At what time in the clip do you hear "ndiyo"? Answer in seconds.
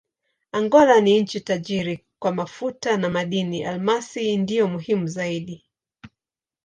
4.37-4.67